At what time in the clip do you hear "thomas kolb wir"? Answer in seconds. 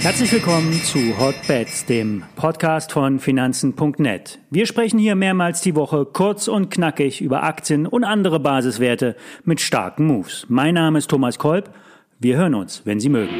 11.10-12.36